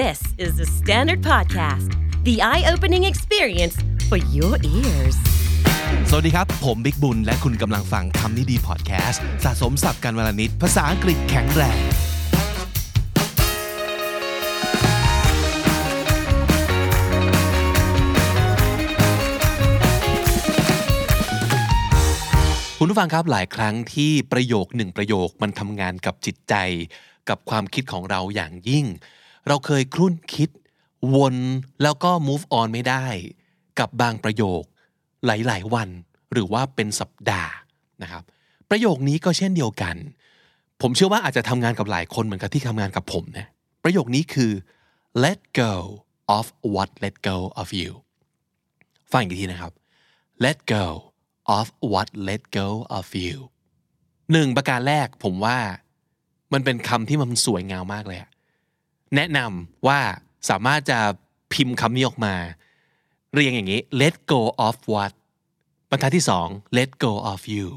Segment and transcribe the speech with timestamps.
[0.00, 1.90] This is the Standard Podcast,
[2.24, 3.76] the eye opening experience
[4.08, 5.16] for your ears.
[6.10, 11.80] สวัสดีครับ ผมบิ๊กบุญ และคุณกำลังฟังคำนี้ดีพอดแคสต์สะสมสับการวลนิดภาษาอังกฤษแข็งแรง
[22.78, 26.54] คุณผู้ฟังครับหลายครั้งที่ประโยคหนึ่งประโยคมันทำงานกับจิตใจ
[27.28, 28.86] กับความคิดของเราอย่างยิ่ง
[29.48, 30.50] เราเคยครุ่นคิด
[31.14, 31.36] วน
[31.82, 33.04] แล้วก็ move on ไม่ได้
[33.78, 34.62] กับบางประโยค
[35.26, 35.88] หลาย ๆ วัน
[36.32, 37.52] หรือว่าเป็นสัปดาห์
[38.02, 38.22] นะครับ
[38.70, 39.96] ประโยคนี้ก็เช่นเดียวกัน
[40.80, 43.46] ผมเชื่อว่าอาจจะทำงานกับหลายคนเหมือนกับที่ทำงานกับผมนะ
[43.84, 44.52] ประโยคนี้คือ
[45.24, 45.72] let go
[46.36, 47.90] of what let go of you
[49.12, 49.72] ฟังอีกทีนะครับ
[50.44, 50.84] let go
[51.58, 53.36] of what let go of you
[54.32, 55.58] หนึ่งประการแรกผมว่า
[56.52, 58.30] มันเป็นคำที่มันสวยงามมากเลยอะ
[59.16, 60.00] แนะนำว่า
[60.50, 60.98] สามารถจะ
[61.52, 62.34] พิมพ์คำนี้ออกมา
[63.32, 65.12] เรียงอย่างนี้ let go of what
[65.90, 67.68] บรรทัดที่สอง let go of you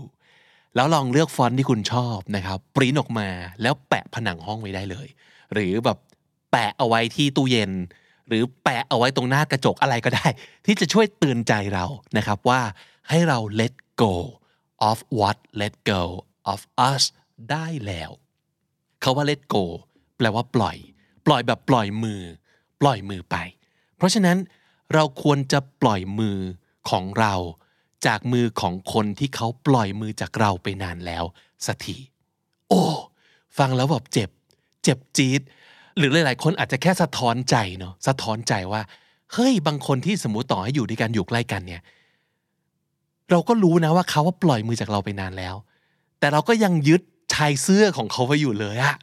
[0.75, 3.27] แล้วลองเลือกฟอนต์ที่คุณชอบนะครับปริ้นออกมา
[3.61, 5.07] แล้วแปะผนังห้องไว้ได้เลย
[5.53, 5.97] หรือแบบ
[6.51, 7.71] แปะเอาไว้ที่ตู้เย็น
[8.27, 10.27] หรือแปะเอาไว้ตรงหน้ากระจกอะไรก็ได้
[10.65, 11.85] ที่จะช่วยเตือนใจเรา
[12.17, 12.61] นะครับว่า
[13.09, 14.13] ให้เรา let go
[14.89, 16.01] of what let go
[16.53, 17.03] of us
[17.51, 18.11] ได้แล้ว
[19.03, 19.63] คาว่า let go
[20.17, 20.77] แปลว่าปล่อย
[21.25, 22.21] ปล่อยแบบปล่อยมือ
[22.81, 23.35] ปล่อยมือไป
[23.97, 24.37] เพราะฉะนั้น
[24.93, 26.37] เราควรจะปล่อยมือ
[26.89, 27.33] ของเรา
[28.05, 31.23] จากมือของคนที่เขาปล่อยมือจากเราไปนานแล้ว
[31.65, 31.97] สักที
[32.69, 32.83] โอ้
[33.57, 34.29] ฟังแล้วแบบเจ็บ
[34.83, 35.41] เจ็บจี๊ด
[35.97, 38.81] หรือหลาย ๆ คนอาจจะแค่สะท้อนใจเนาะสะท้อนใจว่า
[39.33, 41.81] เฮ้ยบางคนที่สมมติต่อให้อยู่ด้วยกันอยู่ใกล้กันเนี่ย
[43.31, 45.55] เราก็รู้นะว่าเขาว่าปล่อยมือจากเราไปนานแล้ว
[46.19, 47.01] แต่เราก็ยังยึด
[47.33, 48.95] ชายเสื้อของเขาไว้อยู่เลยอะ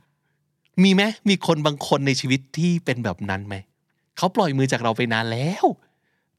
[0.82, 3.56] มีไหมมีคนบางคนในชีวิตที่เป็นแบบนั้นไหม
[4.16, 5.64] เขาปล่อยมือจากเราไปนานแล้ว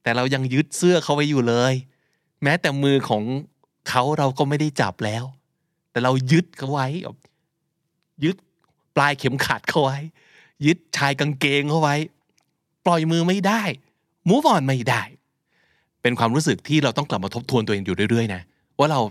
[0.03, 1.73] แต่เรายังยึดเสื้อเขาไว้อยู่เลย
[2.43, 3.23] แม้แต่มือของ
[3.89, 5.23] เขาเราก็ไม่ได้จับแล้ว
[5.91, 6.87] แต่เรายึดเขาไว้
[8.23, 8.35] ยึด
[8.95, 9.97] ปลายเข็มขัดเขาไว้
[10.65, 11.95] ยึดชายกางเกงเขาไว้
[12.85, 13.61] ปล่อยมือไม่ได้
[14.29, 15.03] move on ไม่ได้
[16.01, 18.41] เป็นความรู้สึกที่เราต้องกลับมาทบทวนตัวเองอยู่เรื่อยๆนะ
[18.79, 19.01] ว่าเรา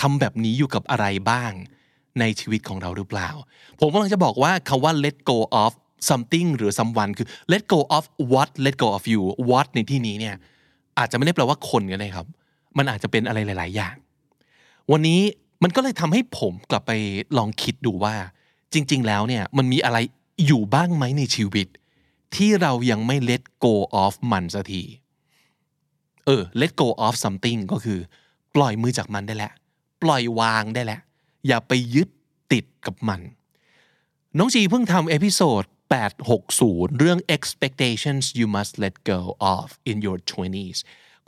[0.00, 1.52] ทำแบบนี้อยู่กับอะไรบ้าง
[2.20, 3.28] ในชีวิตของเราหรือเปล่า
[3.80, 5.72] ผมกำลังจะบอกว่าคาว่า let go of
[6.10, 10.34] something หรือ someone คือ let go of what let go of you what ในที่นี้เนี่ย
[10.98, 12.26] อาจจะไม่ได้แปลว่าคนก็ได้ครับ
[12.78, 13.94] มันอาจจะเป็นอะไรหลาย ๆ อย่าง
[14.92, 15.20] วันนี้
[15.62, 16.92] มันก็เลยทำให้ผมกลับไป
[17.38, 18.14] ลองคิดดูว่า
[18.72, 19.98] จริง ๆ แล้วเนี่ยมันมีอะไร
[20.46, 21.68] อยู่บ้างไหมในชีวิต
[22.36, 24.82] ที่เรายังไม่ let go of มันสักที
[26.26, 27.98] เออ let go of something ก็คือ
[28.54, 29.52] ปล่อยมือจากมันได้แล้ว
[30.02, 31.00] ปล่อยวางได้แล้ว
[31.46, 32.08] อย่าไปยึด
[32.52, 33.20] ติดกับมัน
[34.38, 35.64] น้องจีเพิ่งทำ episode
[36.30, 39.20] 860 เรื่อง expectations you must let go
[39.54, 40.78] of in your 20s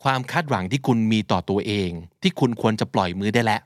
[0.02, 1.90] ความคาดหวังที่คุณมีต่อตัวเอง
[2.22, 3.62] ที่คุณควรจะปล่อยมือได้แล้ว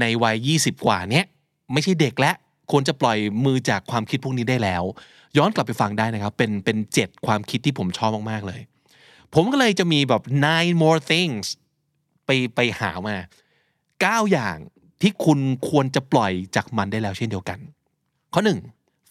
[0.00, 1.24] ในวัย 20 กว่าเนี้ย
[1.72, 2.36] ไม่ใช่เด็กแล้ว
[2.70, 4.82] ควรจะปล่อยมือจากความคิดพวกนี้ได้แล้ว
[5.36, 8.60] ย้อนกลับไปฟังได้นะครับ เป็นเป็นเจ็ดความคิดที่ผมชอบมาก ๆ เลย
[9.34, 11.44] ผมก็เลยจะมีแบบ nine more things
[12.26, 13.16] ไปไปหามา
[14.18, 14.56] 9 อย่าง
[15.00, 15.38] ที่คุณ
[15.68, 17.58] ควรจะปล่อยจากมันได้แล้วเช่นเดียวกัน
[18.32, 18.60] ข้อหนึ่ง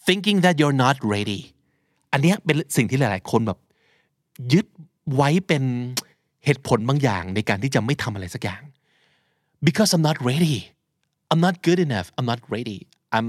[0.06, 1.40] thinking that you're not ready
[2.12, 3.58] อันนี้เป็นสิ่งที่หลาย ๆ คนแบบ
[4.52, 4.66] ยึด
[5.14, 5.62] ไว้เป็น
[6.44, 8.62] เหตุผลบางอย่างในการที่จะไม่ทำอะไรสักอย่าง
[9.66, 10.58] because I'm not ready
[11.30, 12.78] I'm not good enough I'm not ready
[13.16, 13.28] I'm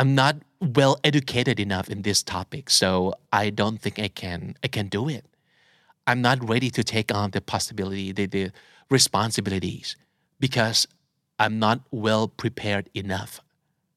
[0.00, 0.34] I'm not
[0.78, 2.88] well educated enough in this topic so
[3.42, 5.24] I don't think I can I can do it
[6.08, 8.44] I'm not ready to take on the possibility the, the
[8.96, 9.88] responsibilities
[10.44, 10.78] because
[11.42, 13.32] I'm not well prepared enough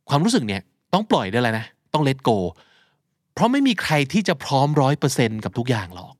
[0.09, 0.61] ความรู้สึกเนี่ย
[0.93, 2.37] ต้องปล่อยได้แล้วนะ ต้อง let go
[3.33, 6.13] เพราะไม่มีใครที่จะพร้อมร้อยเปอร์เซ็นกับทุกอย่างหรอก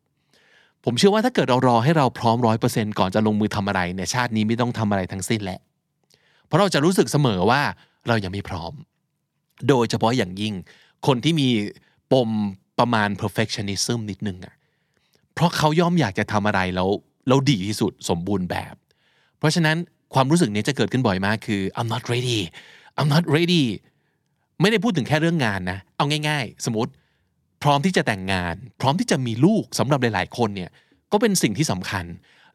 [0.83, 5.59] ผมเชื่อว่าถ้าเกิดเรารอให้เราพร้อมร้อยเปอร์เซ็นก่อนจะลงมือทำอะไรเนี่ยชาตินี้ไม่ต้องทำอะไรทั้งสิ้นแหละ
[6.45, 7.61] เพราะเราจะรู้สึกเสมอว่า
[8.07, 8.73] เรายังไม่พร้อม
[9.69, 10.53] โดยเฉพาะอย่างยิ่ง
[11.07, 11.49] คนที่มี
[12.11, 12.29] ปม
[12.79, 14.55] ประมาณ perfectionism นิดนึงอะ
[15.34, 16.90] เพราะเขาย่อมอยากจะทำอะไรแล้ว
[17.28, 18.75] แล้วดีที่สุดสมบูรณ์แบบ
[19.37, 19.78] เพราะฉะนั้น
[20.13, 22.39] ความรู้สึกนี้จะเกิดขึ้นบ่อยมากคือ I'm not ready
[22.99, 23.65] I'm not ready
[24.61, 26.91] ไม่ได้พูดถึงแค่เรื่องงานนะ เอาง่าย ๆ สมมติ
[27.63, 30.71] พร้อมที่จะแต่งงาน พร้อมที่จะมีลูกสำหรับหลาย ๆ คนเนี่ย
[31.11, 32.05] ก็เป็นสิ่งที่สำคัญ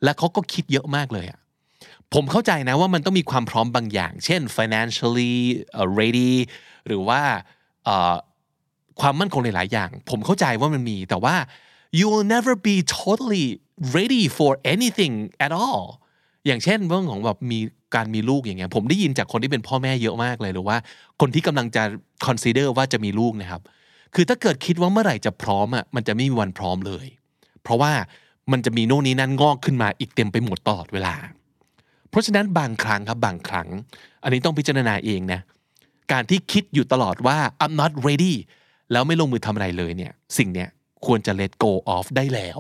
[0.05, 1.39] และเขาก็คิดเยอะมากเลยอะ
[2.15, 5.35] ผมเข้าใจนะว่ามันต้องมีความพร้อมบางอย่าง เช่น financially
[5.99, 6.35] ready
[6.87, 7.21] หรือว่า
[9.01, 11.37] ความมั่นคงหลาย ๆ อย่าง ผมเข้าใจว่ามันมีแต่ว่า
[11.99, 13.47] you will never be totally
[13.97, 15.15] ready for anything
[15.47, 15.85] at all
[16.47, 17.59] อย่างเช่นเรื่องของแบบมี
[17.95, 20.77] การมีลูกอย่างเงี้ยผมได้ยินจากคนที่เป็นพ่อแม่เยอะมากเลยหรือว่า
[21.21, 21.83] คนที่กำลังจะ
[22.27, 23.63] consider ว่าจะมีลูกนะครับ
[24.15, 27.07] คือถ้าเกิดคิดว่าเมื่อไหร่จะพร้อมอะมันจะไม่มีวันพร้อมเลย
[27.63, 27.93] เพราะว่า
[28.53, 31.15] มันจะมีโน่นนี้นั่นงอกขึ้นมาอีกเต็มไปหมดตลอดเวลา
[32.11, 33.69] เพราะฉะนั้นบางครั้งครับบางครั้ง
[34.23, 35.41] อันนี้ต้องพิจารณาเองนะ
[36.13, 38.35] การที่คิดอยู่ตลอดว่า I'm not ready
[38.93, 40.69] แล้วไม่ลงมือทำอะไรเลยเนี่ย สิ่งเนี้ย
[41.07, 42.59] ควรจะ let go of ได้แล้ว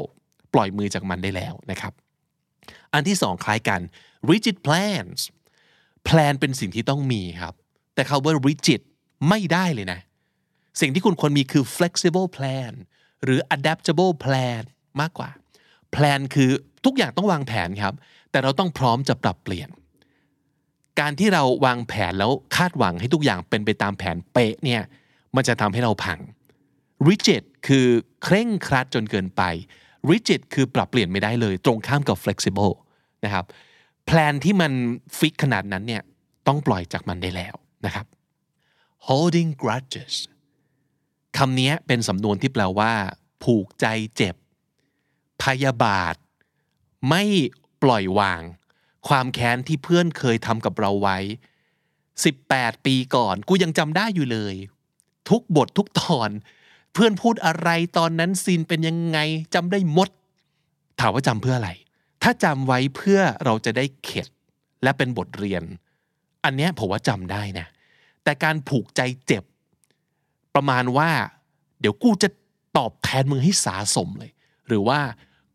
[0.54, 1.92] ปล่อยมือจากมันได้แล้วนะครับ
[2.94, 3.80] อันที่สองคล้ายกัน
[4.30, 5.20] rigid plans
[6.08, 7.54] plan เป็นสิ่งที่ต้องมีครับ
[7.94, 8.80] แต่คาว่า rigid
[9.28, 10.00] ไม่ได้เลยนะ
[10.80, 12.72] สิ่งที่คุณควรมีคือ flexible plan
[13.24, 14.62] หรือ adaptable plan
[15.00, 15.30] มากกว่า
[15.94, 16.50] plan คือ
[16.84, 17.94] ทุกอย่างต้องวางแผนครับ
[18.30, 19.68] แต่เราต้องพร้อมจะปรับเปลี่ยน
[21.00, 24.82] การที่เราวางแผนแล้วคาดหวังให้ทุกอย่างเป็นไปตามแผนเป๊ะเนี่ย
[25.36, 26.18] มันจะทำให้เราพัง
[27.08, 27.86] rigid คือ
[28.22, 29.42] เคร่งครัดจนเกินไป
[30.10, 32.72] rigid คือปรับเปลี่ยนไม่ได้เลย ตรงข้ามกับ flexible
[33.24, 33.44] นะครับ
[34.06, 34.72] แพลนที่มัน
[35.18, 36.02] ฟิกขนาดนั้นเนี่ย
[36.46, 37.54] ต้องปล่อยจากมันได้แล้ว
[37.86, 38.06] นะครับ
[39.06, 40.14] holding grudges
[41.38, 42.92] คำนี้เป็นสำนวนที่แปลว่า
[43.42, 43.86] ผูกใจ
[44.16, 44.34] เจ็บ
[45.42, 46.14] พยาบาท
[47.08, 47.24] ไม่
[47.82, 48.42] ปล่อยวาง
[49.08, 51.18] ความแค้นที่เพื่อนเคยทำกับเราไว้
[52.02, 54.54] 18 ปีก่อน กูยังจำได้อยู่เลย
[55.30, 56.30] ทุกบททุกตอน
[56.92, 57.68] เพื่อนพูดอะไร
[57.98, 59.18] ตอนนั้นซีนเป็นยังไง
[59.54, 60.08] จำได้หมด
[61.00, 61.70] ถามว่าจำเพื่ออะไร
[62.22, 64.28] ถ้าจำไว้เพื่อเราจะได้เข็ด
[64.82, 65.62] และเป็นบทเรียน
[66.44, 67.66] อันเนี้ยผมว่าจำได้นะ
[68.24, 69.44] แต่การผูกใจเจ็บ
[70.54, 71.10] ประมาณว่า
[71.80, 72.28] เดี๋ยวกูจะ
[72.76, 74.32] ตอบแทนมึงให้สาสมเลย
[74.68, 75.00] หรือว่า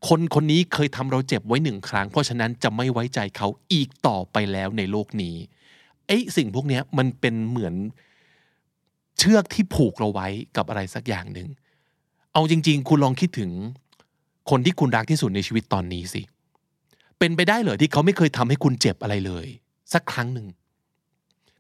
[0.08, 5.36] คนคนนี้เคยทำเราเจ็บไว้หนึ่งครั้ง เพราะฉะนั้นจะไม่ไว้ใจเขาอีกต่อไปแล้วในโลกนี้
[6.08, 7.76] ไอ้สิ่งพวกนี้มันเป็นเหมือน
[9.18, 10.28] เชือกที่ผูกเราไว้
[10.58, 11.50] กับอะไรสักอย่างหนึ่ง
[12.34, 13.52] เอาจริง ๆ คุณลองคิดถึง
[14.50, 19.48] คนที่คุณรักที่สุดในชีวิตตอนนี้สิเเป็นไปได้เหรอที่เขาไม่เคยทำให้คุณเจ็บอะไรเลย
[19.94, 20.48] สักครั้งหนึ่ง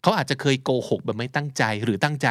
[0.02, 2.30] เขาอาจจะเคยโกหกแบบไม่ตั้งใจหรือตั้งใจ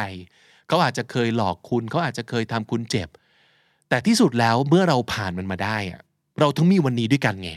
[0.67, 3.09] เขาอาจจะเคยหลอกคุณ เขาอาจจะเคยทำคุณเจ็บ
[3.89, 6.01] แต่ที่สุดแล้วเมื่อเราผ่านมันมาได้อะ
[6.39, 7.51] เราทั้งมีวันนี้ด้วยกันไง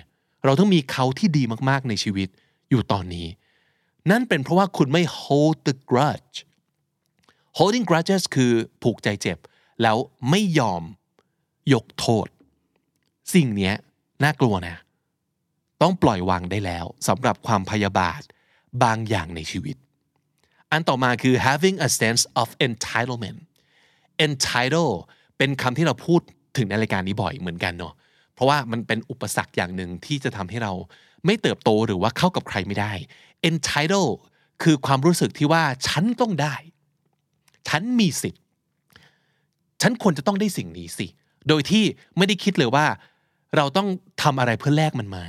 [0.44, 2.28] เราทั้งมีเขาที่ดีมากๆในชีวิต
[2.70, 3.26] อยู่ตอนนี้
[4.10, 6.36] นั่นเป็นเพราะว่าคุณไม่ hold the grudge
[7.58, 8.52] holding grudges คือ
[8.82, 9.38] ผูกใจเจ็บ
[9.82, 9.96] แล้ว
[10.30, 10.82] ไม่ยอม
[11.72, 12.26] ยกโทษ
[13.34, 13.72] สิ่งนี้
[14.24, 14.76] น่ากลัวนะ
[15.82, 18.20] ต้องปล่อยวางได้แล้วสำหรับความพยาบาท
[18.82, 19.76] บางอย่างในชีวิต
[20.70, 23.38] อันต่อมาคือ having a sense of entitlement
[24.26, 24.92] entitle
[25.38, 26.20] เป็นคำที่เราพูด
[26.56, 27.94] ถึงในรายการนี้บ่อยเหมือนกันเนาะ
[28.34, 30.72] เพราะว่ามันเป็นอุปสรรคอย่างหนึ่งที่จะทำให้เรา
[31.26, 32.92] ไม่เติบโตหรือว่าเข้ากับใครไม่ได้
[33.48, 34.08] entitle
[34.62, 36.54] คือความรู้สึกที่ว่าฉันต้องได้
[37.68, 38.42] ฉันมีสิทธิ์
[39.82, 41.06] ฉันควรจะต้องได้สิ่งนี้สิ
[41.48, 41.84] โดยที่
[42.16, 42.86] ไม่ได้คิดเลยว่า
[43.56, 43.88] เราต้อง
[44.22, 45.24] ทำอะไรเพื่อแลกมันมา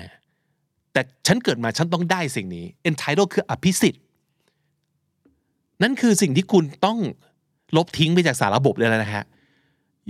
[0.93, 4.03] แต่ฉันเกิดมาฉันต้องได้สิ่งนี้ entitled คืออภิสิทธิ์
[5.81, 6.99] นั่นคือสิ่งที่คุณต้อง
[7.77, 9.23] ลบทิ้งไปจากสารระบบเลยแล้วนะฮะ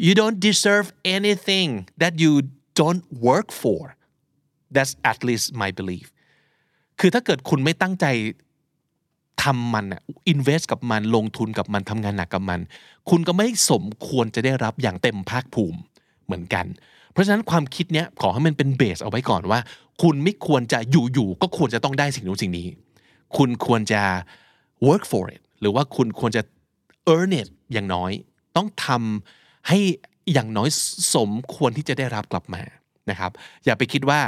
[0.06, 0.88] you don't deserve
[1.18, 1.69] anything
[2.01, 2.33] that you
[2.81, 3.81] don't work for
[4.75, 6.06] that's at least my belief
[7.00, 8.06] คือถ้าเกิดคุณไม่ตั้งใจ
[9.44, 10.01] ทำมันอะ
[10.34, 12.60] invest กับมันลงทุนกับมันทำงานหนักกับมัน
[13.10, 15.80] คุณก็ไม่สมควรจะได้รับอย่างเต็มภาคภูมิ
[16.25, 16.66] เหมือนกัน
[17.12, 19.60] เพราะฉะนั้นความคิดเนี้ยขอให้มันเป็นเบสเอาไว้ก่อนว่า
[20.02, 22.68] คุณไม่ควรจะอยู่ๆก็ควรจะต้องได้สิ่งนู้นสิ่งนี้
[23.38, 24.02] คุณควรจะ
[24.88, 26.42] work for it หรือว่าคุณควรจะ
[27.13, 28.12] earn it อย่างน้อย
[28.56, 29.80] ต้องทำให้
[30.34, 30.70] อย่างน้อย
[31.15, 32.62] สมควรที่จะได้รับกลับมา
[33.10, 33.32] นะครับ
[33.65, 34.20] อย่าไปคิดว่า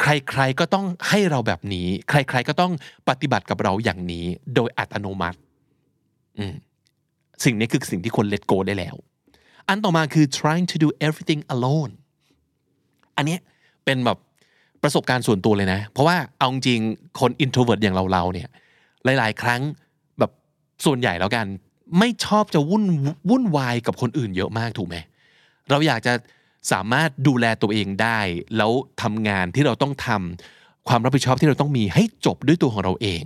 [0.00, 2.72] ใครๆก็ต้องให้เราแบบนี้ ใครๆก็ต้อง
[3.08, 5.38] ปฏิบัติกับเราอย่างนี้ โดยอัตโนมัติ
[6.38, 6.54] อืม
[7.44, 8.96] สิ่งนี้คือสิ่งที่คน let go ได้แล้ว
[9.68, 11.92] อันต่อมาคือ trying to do everything alone
[13.18, 13.36] อันนี้
[13.84, 14.18] เป็นแบบ
[14.82, 16.80] ประสบการณ์ส่วนตัวเลยนะ เพราะว่าเอาจริง
[17.20, 18.48] คน introvert อย่างเราๆเนี่ย
[19.04, 19.60] หลาย ๆ ครั้ง
[20.18, 20.30] แบบ
[20.84, 21.46] ส่วนใหญ่แล้วกัน
[21.98, 22.84] ไม่ชอบจะวุ่น
[23.30, 24.96] วุ่นวายกับคนอื่นเยอะมากถูกไหม
[25.70, 26.12] เราอยากจะ
[26.72, 28.18] สามารถดูแลตัวเองได้
[28.56, 28.72] แล้ว
[29.02, 33.22] ทำงานที่เราต้องทำความรับผิดชอบที่เราต้องมีให้จบด้วยตัวของเราเอง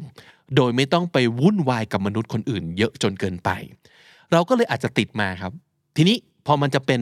[0.56, 3.50] โดยไม่ต้องไปวุ่นวายกับมนุษย์คนอื่น เยอะจนเกินไป
[4.32, 5.52] เราก็เลยอาจจะติดมาครับ
[5.96, 7.00] ทีนี้พอมันจะเป็น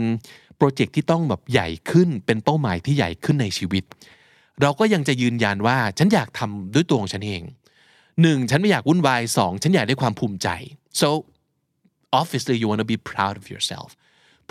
[0.63, 3.85] โปรเจกต์ที่ต้องแบบใหญ่ขึ้นเป็นเป้าหมายที่ใหญ่ขึ้นในชีวิต
[4.61, 7.43] เราก็ยังจะยืนยันว่าฉันอยากทำด้วยตัวของฉันเอง
[8.23, 10.49] หนึ่งฉันไม่อยากวุ่นวายสองฉันอยากได้ความภูมิใจ
[11.01, 11.09] so
[12.21, 13.89] obviously you want to be proud of yourself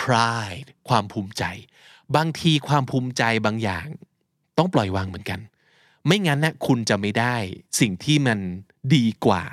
[0.04, 1.44] pride ความภูมิใจ
[2.16, 3.88] บางทีความภูมิใจบางอย่าง
[4.58, 5.40] ต้องปล่อยวางเหมือนกัน
[6.06, 7.36] ไม่งั้นนะคุณจะไม่ได้
[7.80, 8.40] สิ่งที่มัน
[8.96, 9.44] ดีกว่า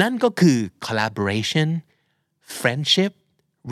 [0.00, 1.68] นั่นก็คือ collaboration
[2.58, 3.12] friendship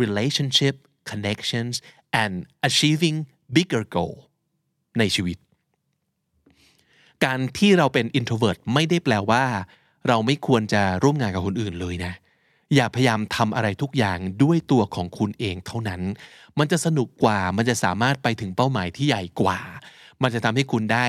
[0.03, 0.75] relationship
[1.11, 1.75] connections
[2.23, 2.35] and
[2.69, 3.17] achieving
[3.55, 4.15] bigger goal
[4.99, 5.37] ในชีวิต
[7.25, 9.45] การที่เราเป็น introvert ไม่ได้แปลว่า
[10.09, 12.13] เราไม่ควรจะร่วมงานกับคนอื่นเลยนะ
[12.75, 16.03] อย่าพยายามทำอะไรทุกอย่างด้วยตัวของคุณเองเท่านั้น
[16.59, 19.59] มันจะสนุกกว่า มันจะสามารถไปถึงเป้าหมายที่ใหญ่กว่า
[20.23, 21.07] มันจะทำให้คุณได้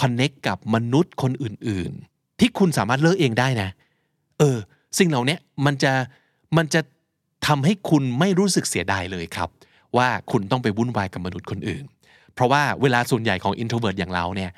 [0.00, 3.70] คอนเน็กกับมนุษย์คนอื่น ๆ ที่คุณสามารถเลือกเองได้นะ
[4.38, 4.58] เออ
[4.98, 5.36] สิ่งเหล่านี้
[5.66, 5.92] มันจะ
[6.56, 6.80] มันจะ
[7.46, 9.50] ทำให้คุณไม่รู้สึกเสียดายเลยครับ
[9.96, 11.84] ว่าคุณต้องไปวุ่นวายกับมนุษย์คนอื่น
[12.34, 14.50] เพราะว่าเวลาส่วนใหญ่ของ introvert อย่างเราเนี่ย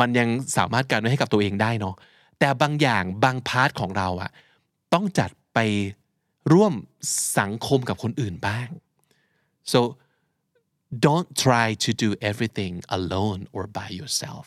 [0.00, 1.94] มันยังสามารถการไว้ให้กับตัวเองได้เนาะ
[2.38, 4.30] แต่บางอย่างบางพาร์ทของเราอะ
[4.94, 5.58] ต้องจัดไป
[6.52, 6.74] ร่วม
[7.38, 8.68] สังคมกับคนอื่นบ้าง
[9.72, 9.80] so
[11.04, 14.44] don't try to do everything alone or by yourself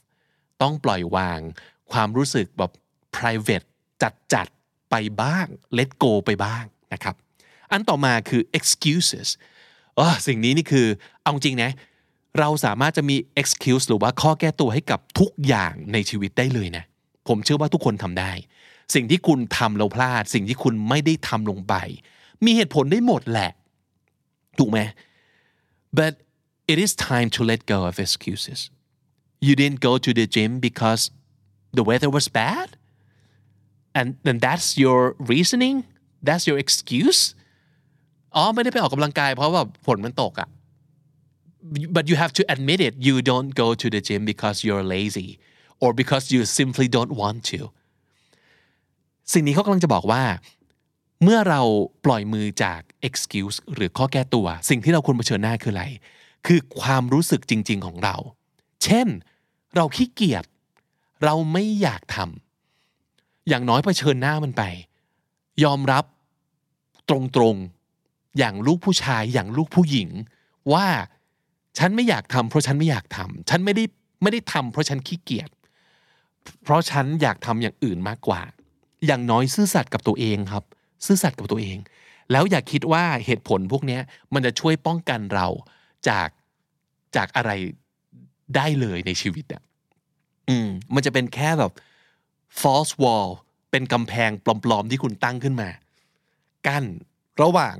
[0.61, 1.39] ต้องปล่อยวาง
[1.91, 2.71] ความรู้สึกแบบ
[3.17, 3.65] private
[4.03, 4.47] จัดจัด
[4.89, 7.15] ไปบ้าง let go ไปบ้างนะครับ
[7.71, 9.29] อันต่อมาคือ excuses
[9.97, 10.87] อ๋อสิ่งนี้นี่คือ
[11.21, 11.71] เอาจริงนะ
[12.39, 16.83] เราสามารถจะมี excuse หรือว่าข้อแก้ตัวให้กับทุกอย่างในชีวิตได้เลยนะ
[17.27, 18.31] ผมเชื่อว่าทุกคนทำได้
[18.95, 21.73] สิ่งที่คุณทำเราพลาด สิ่งที่คุณไม่ได้ทำลงไป
[22.45, 23.51] มีเหตุผลได้หมดแหละ
[24.59, 24.79] ถูกไหม
[25.97, 26.13] but
[26.71, 28.59] it is time to let go of excuses
[29.47, 31.01] you didn't go to the gym because
[31.77, 32.67] the weather was bad
[33.97, 34.99] and then that's your
[35.33, 35.77] reasoning
[36.27, 37.21] that's your excuse
[38.35, 40.49] อ๋อไม่ได้ไปออกกำลังกายเพราะว่าฝนมันตกอะ
[41.95, 45.29] but you have to admit it you don't go to the gym because you're lazy
[45.83, 47.59] or because you simply don't want to
[49.33, 50.23] สิ่งนี้เขากำลังจะบอกว่า
[51.23, 51.61] เมื่อเรา
[52.05, 55.85] ปล่อยมือจาก excuse หรือข้อแก้ตัว สิ่งที่เราควรเผชิญหน้าคืออะไร
[56.47, 58.15] คือความรู้สึกจริง ๆ ของเรา
[58.83, 59.07] เช่น
[59.75, 60.45] เราขี้เกียจ
[61.23, 64.63] เราไม่อยากทำอย่างน้อยเผชิญหน้ามันไป
[65.63, 66.05] ยอมรับ
[67.09, 67.17] ตร
[67.53, 67.78] งๆ
[68.39, 70.09] อย่างลูกผู้ชายอย่างลูกผู้หญิง
[70.73, 70.87] ว่า
[71.77, 73.83] ฉันไม่อยากทำเพราะฉันไม่อยากทำฉันไม่ได้
[74.21, 75.49] ไม่ได้ทำเพราะฉันขี้เกียจ
[76.63, 78.41] เพราะฉันอยากทำอย่างอื่นมากกว่า
[79.05, 80.63] อย่างน้อยซื่อสัตย์กับตัวเองครับ
[81.05, 81.77] ซื่อสัตย์กับตัวเอง
[82.31, 83.99] แล้วอย่าคิดว่าเหตุผลพวกนี้
[84.33, 85.47] มันจะช่วยป้องกันเรา
[86.09, 86.29] จาก
[87.15, 87.51] จากอะไร
[88.55, 89.63] ได้เลยในชีวิตอะ
[90.49, 91.71] อืมมันจะเป็นแค่แบบ
[92.61, 93.29] false wall
[93.71, 95.69] เป็นกำแพงปลอมๆที่คุณตั้งขึ้นมา
[96.67, 96.85] กั้น
[97.41, 97.75] ระหว่าง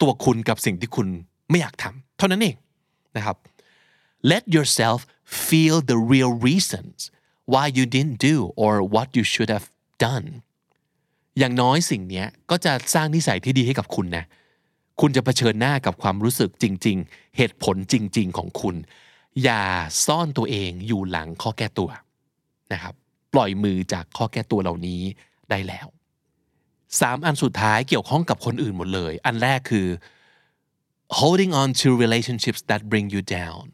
[0.00, 1.08] ตัวคุณกับสิ่งที่คุณ
[1.50, 2.56] ไม่อยากทำเท่านั้นเอง
[3.16, 3.36] นะครับ
[4.32, 4.98] let yourself
[5.46, 6.98] feel the real reasons
[7.52, 9.66] why you didn't do or what you should have
[10.06, 10.26] done
[11.38, 14.24] อย่างน้อยสิ่งนี้ก็จะสร้างนิสัยที่ดีให้กับคุณนะ
[15.00, 18.76] คุณจะเผชิญหน้ากับความรู้สึกจริง ๆ เหตุผลจริง ๆ ของคุณ
[19.42, 19.62] อย่า
[20.06, 21.90] ซ่อนตัวเองอยู่หลังข้อแก้ตัว
[22.72, 22.94] นะครับ
[23.34, 25.00] ปล่อยมือจากข้อแก้ตัวเหล่านี้
[25.50, 25.86] ได้แล้ว
[27.00, 29.86] สามอันสุดท้ายเกี่ยวข้องกับคนอื่นหมดเลย อันแรกคือ
[31.18, 33.64] holding on to relationships that bring you down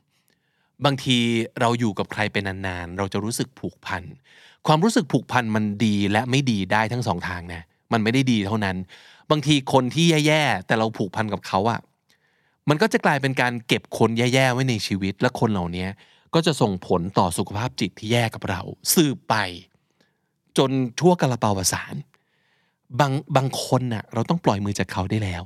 [0.85, 1.19] บางที
[1.61, 4.03] เราอยู่กับใครเป็นนานๆ เราจะรู้สึกผูกพัน
[4.67, 8.77] ความรู้สึกผูกพันมันดีและไม่ดีได้ทั้งสองทางนะ มันไม่ได้ดีเท่านั้น
[9.31, 11.81] บางทีคนที่แย่ๆ แต่เราผูกพันกับเขาอะ
[12.69, 15.87] มันก็จะกลายเป็นการเก็บคนแย่ๆ ไว้ในชีวิต และคนเหล่านี้
[16.35, 18.61] ก็จะส่งผลต่อสุขภาพจิตที่แย่กับเรา
[18.95, 19.35] สืบไป
[20.59, 21.95] จนทั่วกระเปาประสาน
[23.01, 25.43] บางบางคนน่ะเราต้องปล่อยมือจากเขาได้แล้ว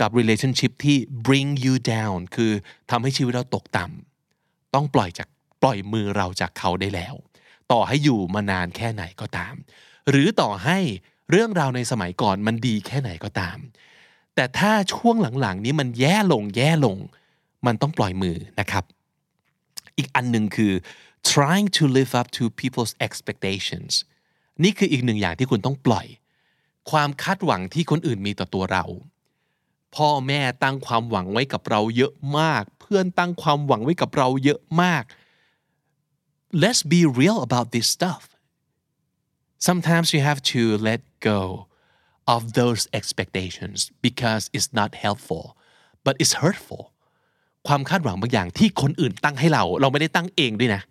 [0.00, 2.52] กับ relationship ที่ bring you down คือ
[2.90, 5.28] ทำให้ชีวิตเราตกต่ำต้องปล่อยจาก
[5.62, 7.14] ปล่อยมือเราจากเขาได้แล้ว
[7.72, 9.54] ต่อให้อยู่มานานแค่ไหนก็ตาม
[10.10, 10.78] หรือต่อให้
[11.30, 13.58] เรื่องราวในสมัยก่อนมันดีแค่ไหนก็ตาม
[14.34, 16.96] แต่ถ้าช่วงหลังๆ นี้มันแย่ลงแย่ลง
[17.66, 18.84] มันต้องปล่อยมือนะครับ
[19.96, 20.72] อีกอันหนึ่งคือ
[21.32, 23.92] trying to live up to people's expectations
[24.64, 26.06] นี่คืออีกหนึ่งอย่างที่คุณต้องปล่อย
[26.90, 28.84] ความคาดหวังที่คนอื่นมีต่อตัวเรา
[29.96, 35.04] พ่อแม่ตั้งความหวังไว้กับเราเยอะมาก เพื่อนตั้งความหวังไว้กับเราเยอะมาก
[36.62, 38.22] let's be real about this stuff
[39.68, 41.00] sometimes you have to let
[41.32, 41.40] go
[42.34, 45.44] of those expectations because it's not helpful
[46.04, 46.84] but it's hurtful
[47.68, 50.82] ความคาดหวังบางอย่างที่คนอื่นตั้งให้เรา เราไม่ได้ตั้งเองด้วยนะ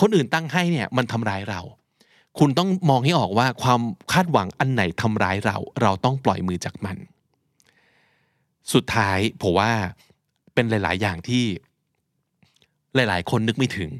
[0.00, 1.60] คนอื่นตั้งให้เนี่ยมันทำร้ายเรา
[2.38, 3.80] คุณต้องมองให้ออกว่าความ
[4.12, 6.96] คาดหวังอันไหนทำร้ายเรา เราต้องปล่อยมือจากมัน
[8.72, 9.72] สุดท้ายผมว่า
[10.54, 11.44] เป็นหลาย ๆ อย่างที่
[12.94, 13.90] หลาย ๆ คนนึกไม่ถึง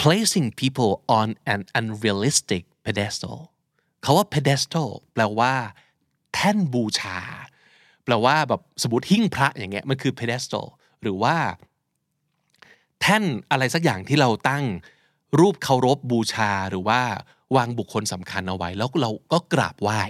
[0.00, 3.38] placing people on an unrealistic pedestal
[4.02, 5.54] เขาว่า pedestal แปลว่า
[6.34, 7.18] แท่นบูชา
[8.04, 10.66] แปลว่าแบบสมมติหิ้งพระอย่างเงี้ยมันคือ pedestal
[11.02, 11.36] หรือว่า
[13.00, 14.64] แท่นอะไรสักอย่างที่เราตั้ง
[15.40, 17.00] รูปเคารพบูชาหรือว่า
[17.56, 20.02] วางบุคคลสำคัญเอาไว้แล้วเราก็กราบไหว้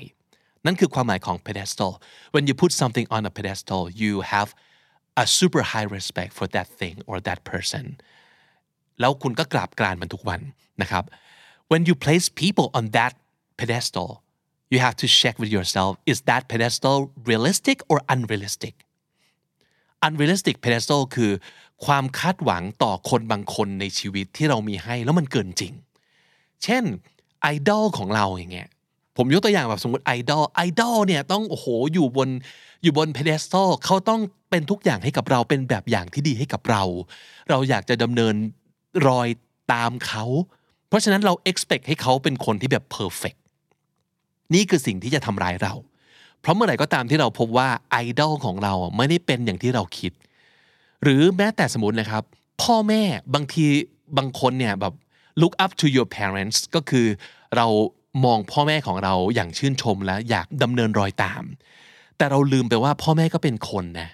[0.67, 1.93] นั่นคือความหมายของ pedestal
[2.35, 4.49] when you put something on a pedestal you have
[5.23, 7.85] a super high respect for that thing or that person
[9.01, 10.41] แล้วคุณก็กราบกรานมันทุกวัน
[10.83, 11.05] นะครับ
[11.71, 13.13] when you place people on that
[13.61, 14.11] pedestal
[14.73, 16.99] you have to check with yourself is that pedestal
[17.31, 18.75] realistic or unrealistic
[20.07, 21.33] unrealistic pedestal คือ
[21.87, 25.73] ความคาดหวังต่อคนบางคนในชีวิตที่เรามีให้แล้วมันเกินจริง
[26.65, 26.85] เช่น
[27.47, 28.69] ไอดอลของเราอย่างเงี้ย
[29.17, 32.29] ผมยกตัวอย่างแบบสมมติไอดอลไอดอลเนี่ยต้องโอ้โหอยู่บน
[32.83, 36.83] อยู่บน pedestal เขาต้องเป็นทุกอย่างให้กับเราเป็นแบบอย่างที่ดีให้กับเรา
[37.51, 38.35] เราอยากจะดำเนิน
[39.09, 39.29] รอย
[39.73, 40.25] ตามเขา
[40.89, 43.39] เพราะฉะนั้นเรา expect ให้เขาเป็นคนที่แบบ perfect
[44.55, 45.75] นี่คือสิ่งที่จะทำร้ายเรา
[46.41, 50.13] เพราะเมื่อไหร่ก็ตามที่เราพบว่าไอดอลของเราไม่ได้เป็นอย่างที่เราคิด
[51.03, 52.23] หรือแม้แต่สมมตินะครับ
[52.63, 53.03] พ่อแม่
[53.35, 53.67] บางที
[54.17, 54.95] บางคนเนี่ยแบบ
[55.41, 57.07] look up to your parents ก็คือ
[57.57, 57.67] เรา
[58.25, 61.43] มองพ่อแม่ของเราอย่างชื่นชมและอยากดำเนินรอยตาม
[62.17, 64.09] แต่เราลืมไปว่าพ่อแม่ก็เป็นคนนะ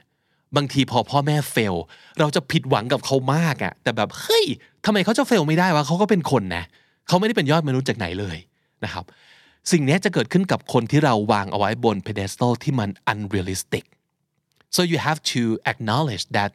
[0.57, 1.75] บางทีพอพ่อแม่เฟล
[2.19, 4.45] เราจะผิดหวังกับเขามากอะแต่แบบเฮ้ย
[4.85, 6.64] ทำไมเขาจะเฟลไม่ได้วะเขาก็เป็นคนนะ
[7.09, 8.37] เขาไม่ได้เป็นยอดมนุษย์จากไหนเลย
[8.85, 9.05] นะครับ
[9.71, 13.85] สิ่งนี้จะเกิดขึ้นกับคนที่เราวางเอาไว้บน pedestal ที่มัน unrealistic
[14.75, 16.50] so you have to acknowledge that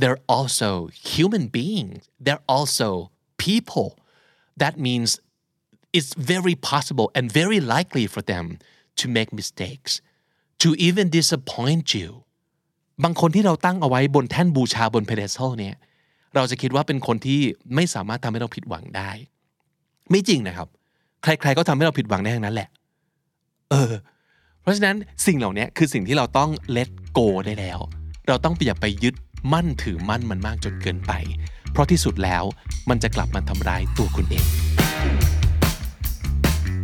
[0.00, 0.70] they're also
[1.12, 2.88] human beings they're also
[3.46, 3.88] people
[4.62, 5.10] that means
[5.96, 8.44] it's very possible and very likely for them
[9.00, 9.92] to make mistakes
[10.62, 12.08] to even disappoint you
[13.04, 15.76] บางคนที่เราตั้งเอาไว้บนแท่นบูชาบน pedestal เนี่ย
[16.34, 17.40] เราจะคิดว่าเป็นคนที่
[17.74, 19.10] ไม่สามารถทำให้เราผิดหวังได้
[20.10, 20.68] ไม่จริงนะครับ
[21.22, 22.68] ใครๆก็ทำให้เราผิดหวังได้ทั้งนั้นแหละ
[23.70, 23.92] เออ
[24.60, 27.78] เพราะฉะนั้นสิ่งเหล่านี้คือสิ่งที่เราต้อง let go ได้แล้ว
[28.28, 29.14] เราต้องอย่าไปยึด
[29.52, 31.12] มั่นถือมั่นมันมากจนเกินไป
[31.72, 32.44] เพราะที่สุดแล้ว
[32.90, 34.44] มันจะกลับมาทำร้ายตัวคุณเอง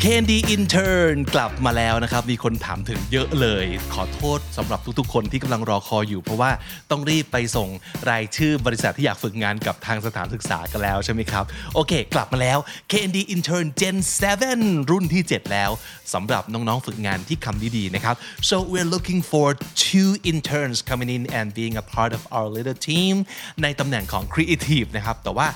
[0.04, 6.50] Candy Intern กลับมาแล้วนะครับ มีคนถามถึงเยอะเลย ขอโทษสำหรับทุกๆ คนที่กำลังรอคอยอยู่ เพราะว่า
[6.90, 7.68] ต้องรีบไปส่ง
[8.10, 12.58] รายชื่อบริษัทที่อยากฝึกงานกับทางสถานศึกษากันแล้วใช่ไหมครับ โอเค กลับมาแล้ว
[12.92, 13.96] Candy Intern Gen
[14.44, 15.70] 7 รุ่นที่ 7 แล้ว
[16.14, 18.14] สำหรับน้องๆ ฝึกงานที่คำดีๆนะครับ
[18.48, 19.46] so we're looking for
[19.86, 23.14] two interns coming in and being a part of our little team
[23.62, 25.48] ในตำแหน่งของ Creative นะครับแต่ว่า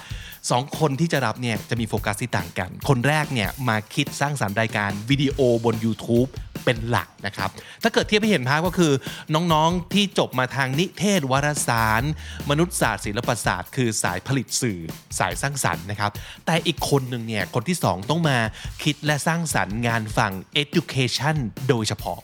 [0.51, 6.31] สองคนที่จะรับเนี่ยจะมีโฟกัสที่ต่างกัน คนแรกเนี่ยมาคิดสร้างสรรค์รายการวิดีโอบน YouTube
[6.65, 7.51] เป็นหลักนะครับ
[7.83, 8.93] ถ้าเกิดเทียบให้เห็นภาพก็คือ
[9.35, 12.03] น้องๆที่จบมาทางนิเทศวารสาร
[12.51, 14.81] มนุษยศาสตร์ศิลปศาสตร์ คือสายผลิตสื่อ
[15.19, 16.11] สายสร้างสรรค์นะครับ
[16.47, 18.39] แต่อีกคนหนึ่งเนี่ยคนที่สองต้องมา
[18.83, 21.37] คิดและสร้างสรรค์งานฝั่ง education
[21.69, 22.19] โดยเฉพาะ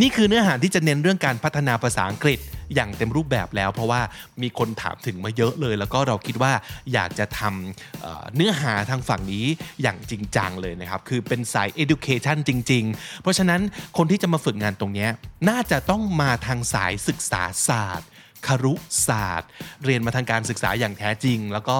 [0.00, 2.38] นี่คือเนื้อหาที่จะเน้นเรื่องการพัฒนาภาษาอังกฤษ
[2.74, 4.00] อย่างเต็มรูปแบบแล้ว เพราะว่า
[4.42, 6.52] มีคนถามถึงมาเยอะเลย แล้วก็เราคิดว่า
[6.92, 9.46] อยากจะทำเเนื้อหาทางฝั่งนี้
[9.82, 13.60] อย่างจริงจังเลยนะครับ คือเป็นสาย education จริง ๆ เพราะฉะนั้น
[13.96, 15.08] คนที่จะมาฝึกงานตรงนี้
[15.48, 18.08] น่าจะต้องมาทางสายศึกษาศาสตร์
[18.46, 18.74] ครุ
[19.08, 19.50] ศาสตร์
[19.84, 21.76] เรียนมาทางการศึกษาอย่างแท้จริง แล้วก็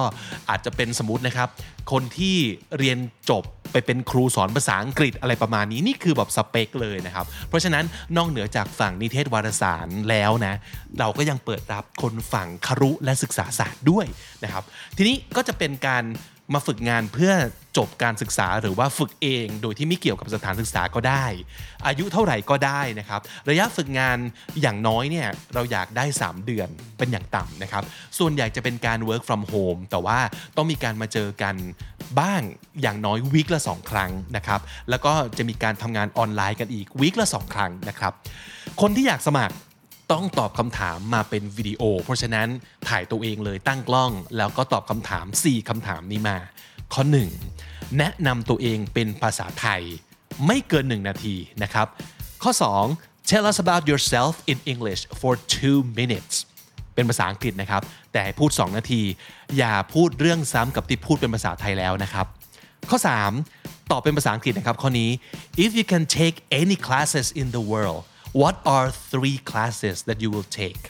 [0.49, 1.49] อาจจะเป็นสมมตินะครับ
[1.91, 2.37] คนที่
[2.77, 2.97] เรียน
[3.29, 7.85] จบไปเป็นครูสอนภาษาอังกฤษอะไรประมาณนี้นี่คือแบบสเปคเลยนะครับ เพราะฉะนั้น
[8.17, 10.55] นอกเหนือจากฝั่งนิเทศวารสารแล้วนะ
[10.99, 14.05] เราก็ยังเปิดรับคนฝั่งครุและศึกษาศาสตร์ด้วย
[14.43, 14.63] นะครับ
[14.97, 16.03] ทีนี้ก็จะเป็นการ
[16.53, 17.33] มาฝึกงานเพื่อ
[17.77, 21.25] จบการศึกษาหรือว่าฝึกเอง โดยที่ไม่เกี่ยวกับสถานศึกษาก็ได้
[21.87, 24.17] อายุเท่าไหร่ก็ได้นะครับ ระยะฝึกงาน
[24.61, 27.83] อย่างน้อยเนี่ยเราอยากได้ 3 เดือนเป็นอย่างต่ำนะครับ
[28.19, 30.19] ส่วนใหญ่จะเป็นการ work from home แต่ว่า
[30.55, 31.55] ต้องมีการมาเจอกัน
[32.19, 32.41] บ้าง
[32.81, 38.13] อย่างน้อยวีคละ 2 ครั้งนะครับ แล้วก็จะมีการทำงานออนไลน์กันอีกวีคละ 2 ครั้งนะครับ
[38.81, 39.55] คนที่อยากสมัคร
[40.11, 42.47] ต้องตอบคำถามมาเป็นวิดีโอ เพราะฉะนั้น
[42.89, 46.37] ถ่ายตัวเองเลยตั้งกล้อง แล้วก็ตอบคำถาม 4คำถามนี้มา
[46.93, 47.03] ข้อ
[47.49, 49.81] 1 แนะนำตัวเองเป็นภาษาไทย
[50.47, 51.87] ไม่เกิน 1 นาทีนะครับ
[52.43, 52.51] ข้อ
[52.91, 56.35] 2 tell us about yourself in English for two minutes
[56.95, 57.81] เป็นภาษาอังกฤษนะครับ
[58.13, 59.01] แต่พูด 2 นาที
[59.57, 62.25] อย่าพูดเรื่องซ้ำกับที่พูดเป็นภาษาไทยแล้วนะครับ
[62.89, 62.97] ข้อ
[63.43, 65.09] 3 ตอบเป็นภาษาอังกฤษนะครับข้อนี้
[65.65, 68.01] if you can take any classes in the world
[68.41, 70.83] what are three classes that you will take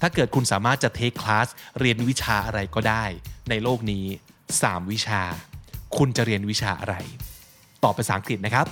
[0.00, 1.48] ถ้าเกิดคุณสามารถจะ take class
[1.80, 3.04] เรียนวิชาอะไรก็ได้
[3.50, 4.04] ในโลกนี้
[4.48, 5.22] 3 วิชา
[5.98, 6.94] คุณจะเรียนวิชาอะไร
[7.84, 8.66] ตอบภาษาอังกฤษนะครับ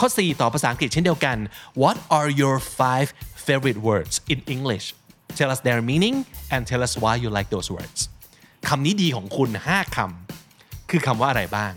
[0.00, 1.36] ข้อ 4ตอบภาษาอังกฤษเช่นเดียวกัน
[1.82, 3.08] What are your five
[3.46, 4.86] favorite words in English
[5.38, 6.16] Tell us their meaning
[6.54, 8.00] and tell us why you like those words
[8.68, 11.72] คำนี้ดีของคุณ 5คำคือคำว่าอะไรบ้าง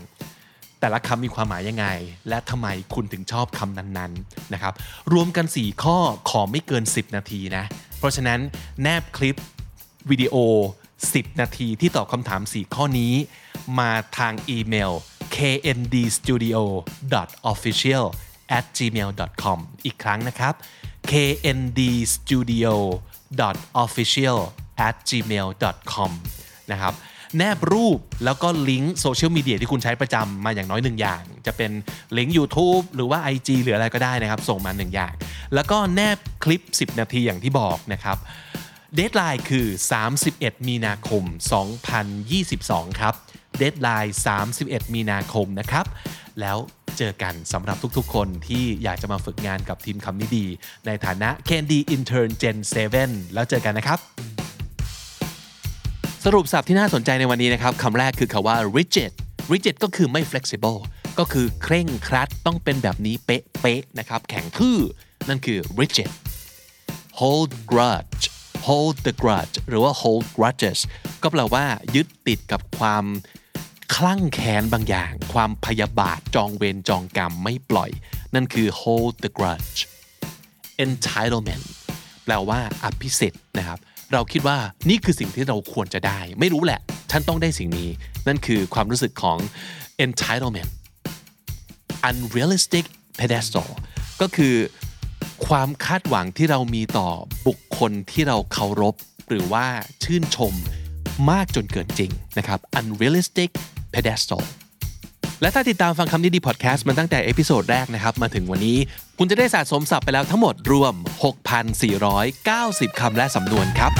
[0.80, 1.86] แต่ละคำมีความหมายยังไง
[2.28, 4.74] และทำไมคุณถึงชอบคำนั้นๆนะครับ
[5.12, 5.96] รวมกัน 4 ข้อ
[6.30, 7.64] ขอไม่เกิน 10 นาทีนะ
[7.98, 8.40] เพราะฉะนั้น
[8.82, 9.36] แนบคลิป
[10.10, 10.34] วิดีโอ
[10.92, 13.12] 10 นาทีที่ตอบคำถาม 4 ข้อนี้
[13.78, 14.92] มาทางอีเมล
[15.36, 18.06] kndstudio.official
[18.58, 20.54] at gmail.com อีกครั้งนะครับ
[21.10, 22.74] kndstudio
[23.84, 24.38] official
[24.86, 25.48] at gmail
[25.92, 26.12] com
[26.70, 26.94] นะครับ
[27.38, 31.70] แนบรูปแล้วก็ลิงก์โซเชียลมีเดียที่คุณใช้ประจำมาอย่างน้อยหนึ่งอย่าง จะเป็น
[32.16, 35.12] ลิงก์ YouTube หรือว่า IG หรืออะไรก็ได้นะครับ ส่งมาหนึ่งอย่าง
[35.54, 38.16] แล้วก็แนบคลิป 10 นาทีอย่างที่บอกนะครับ
[38.94, 39.66] deadline คือ
[40.16, 41.24] 31 มีนาคม
[42.32, 43.14] 2022 ครับ
[43.58, 44.16] deadline
[44.54, 45.86] 31 มีนาคมนะครับ
[46.40, 46.56] แล้ว
[46.98, 50.46] เจอกันสำหรับทุกๆ คนที่อยากจะมาฝึกงานกับทีมคำนี้ดี
[50.86, 52.56] ในฐานะ Candy Intern Gen
[52.96, 54.00] 7 แล้วเจอกันนะครับ
[56.26, 59.12] สรุปสับที่น่าสนใจในวันนี้นะครับคำแรกคือคาว่า rigid
[59.52, 60.78] rigid ก็คือไม่ flexible
[61.18, 64.78] ก็คือเคร่งครัดต้องเป็นแบบนี้เป๊ะๆนะครับแข็งทื่อ
[65.28, 66.10] นั่นคือ rigid
[67.20, 68.22] hold grudge
[68.66, 70.78] hold the grudge หรือว่า hold grudges
[71.22, 73.04] ก็แปลว่ายึดติดกับความ
[73.94, 77.90] คลั่งแค้นบางอย่าง ความพยาบาทจองเวรจองกรรมไม่ปล่อย
[78.34, 79.78] นั่นคือ hold the grudge
[80.84, 81.66] entitlement
[82.24, 83.78] แปลว่าอภิสิทธิ์นะครับ
[84.12, 87.90] เราคิดว่านี่คือสิ่งที่เราควรจะได้ ไม่รู้แหละ ฉันต้องได้สิ่งนี้
[88.26, 89.38] นั่นคือความรู้สึกของ
[90.04, 90.70] entitlement
[92.08, 92.84] unrealistic
[93.20, 93.68] pedestal
[94.20, 94.54] ก็คือ
[95.46, 97.08] ความคาดหวังที่เรามีต่อ
[97.46, 98.94] บุคคลที่เราเคารพ
[99.28, 99.66] หรือว่า
[100.04, 100.54] ชื่นชม
[101.30, 103.50] มากจนเกินจริงนะครับ unrealistic
[103.94, 104.42] pedestal
[105.40, 108.76] และถ้าติดตามฟังคำนี้ดีพอดแคสต์มาตั้งแต่ episode แรกนะครับ มาถึงวันนี้
[109.22, 110.94] คุณจะได้สะสมศัพท์ไปแล้วทั้งหมดรวม
[111.76, 113.92] 6,490 คำและสำนวนครับ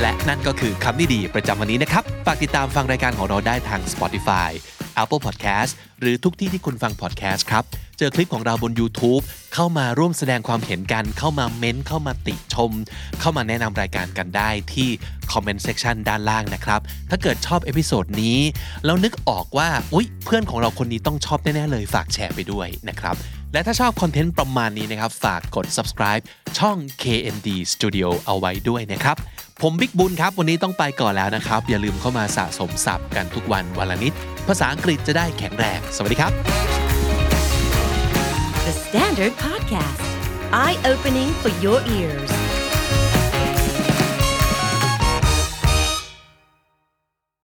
[0.00, 4.50] และนั่นก็คือคำนี้ดีประจำวันนี้นะครับ ฝากติดตามฟังรายการของเราได้ทาง Spotify
[5.02, 7.64] Apple Podcast หรือทุกที่ที่คุณฟัง podcast ครับ
[7.98, 9.22] เจอคลิปของเราบน YouTube
[9.54, 12.70] เข้ามาร่วมแสดงความเห็นกัน เข้ามาเม้น เข้ามาติชม
[13.20, 14.88] เข้ามาแนะนำรายการกันได้ที่
[15.30, 18.38] comment section ด้านล่างนะครับ ถ้าเกิดชอบ episode นี้
[18.84, 23.16] แล้วนึกออกว่า อุ๊ย เพื่อนของเราคนนี้ต้องชอบแน่ ๆ เลย ฝากแชร์ไปด้วยนะครับ
[23.52, 26.22] และถ้าชอบ content ประมาณนี้นะครับ ฝากกด subscribe
[26.58, 29.16] ช่อง KND Studio เอาไว้ด้วยนะครับ
[29.66, 34.12] ผมบิ๊กบุญครับ วันนี้ต้องไปก่อนแล้วนะครับ อย่าลืมเข้ามาสะสมศัพท์กันทุกวันวันละนิด
[34.48, 36.32] ภาษาอังกฤษจะได้แข็งแรง สวัสดีครับ
[38.66, 40.02] The Standard Podcast,
[40.64, 42.41] eye opening for your ears.